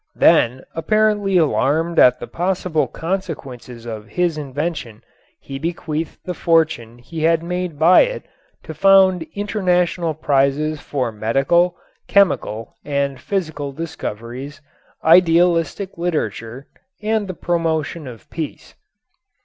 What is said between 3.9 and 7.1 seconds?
his invention, he bequeathed the fortune